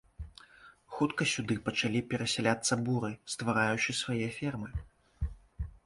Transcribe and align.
Хутка 0.95 1.27
сюды 1.33 1.57
пачалі 1.67 1.99
перасяляцца 2.13 2.73
буры, 2.87 3.13
ствараючы 3.35 3.91
свае 4.01 4.27
фермы. 4.41 4.69